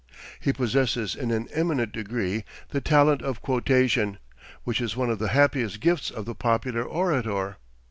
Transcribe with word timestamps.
He 0.39 0.51
possesses 0.51 1.13
in 1.15 1.29
an 1.29 1.47
eminent 1.53 1.91
degree 1.91 2.43
the 2.69 2.81
talent 2.81 3.21
of 3.21 3.43
quotation, 3.43 4.17
which 4.63 4.81
is 4.81 4.97
one 4.97 5.11
of 5.11 5.19
the 5.19 5.27
happiest 5.27 5.79
gifts 5.79 6.09
of 6.09 6.25
the 6.25 6.33
popular 6.33 6.81
orator. 6.81 7.57